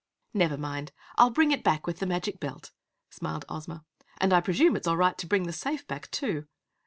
[0.33, 0.91] "Never mind!
[1.15, 2.71] I'll bring it back with the magic belt,"
[3.11, 3.85] smiled Ozma,
[4.17, 6.47] "and I presume it's all right to bring the safe back, too?"